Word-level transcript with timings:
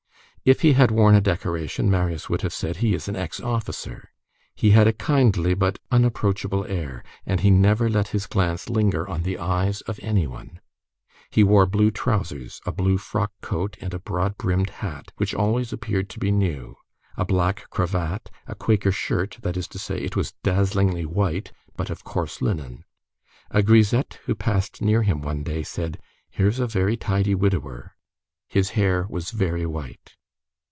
If 0.43 0.61
he 0.61 0.73
had 0.73 0.89
worn 0.89 1.13
a 1.13 1.21
decoration, 1.21 1.87
Marius 1.91 2.27
would 2.27 2.41
have 2.41 2.51
said: 2.51 2.77
"He 2.77 2.95
is 2.95 3.07
an 3.07 3.15
ex 3.15 3.39
officer." 3.39 4.09
He 4.55 4.71
had 4.71 4.87
a 4.87 4.91
kindly 4.91 5.53
but 5.53 5.77
unapproachable 5.91 6.65
air, 6.65 7.03
and 7.27 7.41
he 7.41 7.51
never 7.51 7.87
let 7.87 8.07
his 8.07 8.25
glance 8.25 8.67
linger 8.67 9.07
on 9.07 9.21
the 9.21 9.37
eyes 9.37 9.81
of 9.81 9.99
any 10.01 10.25
one. 10.25 10.59
He 11.29 11.43
wore 11.43 11.67
blue 11.67 11.91
trousers, 11.91 12.59
a 12.65 12.71
blue 12.71 12.97
frock 12.97 13.31
coat 13.41 13.77
and 13.81 13.93
a 13.93 13.99
broad 13.99 14.35
brimmed 14.39 14.71
hat, 14.81 15.11
which 15.17 15.35
always 15.35 15.71
appeared 15.71 16.09
to 16.09 16.19
be 16.19 16.31
new, 16.31 16.75
a 17.15 17.23
black 17.23 17.69
cravat, 17.69 18.31
a 18.47 18.55
quaker 18.55 18.91
shirt, 18.91 19.37
that 19.43 19.55
is 19.55 19.67
to 19.67 19.77
say, 19.77 19.97
it 19.99 20.15
was 20.15 20.33
dazzlingly 20.41 21.05
white, 21.05 21.51
but 21.77 21.91
of 21.91 22.03
coarse 22.03 22.41
linen. 22.41 22.83
A 23.51 23.61
grisette 23.61 24.17
who 24.25 24.33
passed 24.33 24.81
near 24.81 25.03
him 25.03 25.21
one 25.21 25.43
day, 25.43 25.61
said: 25.61 25.99
"Here's 26.31 26.59
a 26.59 26.65
very 26.65 26.97
tidy 26.97 27.35
widower." 27.35 27.93
His 28.47 28.71
hair 28.71 29.05
was 29.07 29.29
very 29.29 29.67
white. 29.67 30.15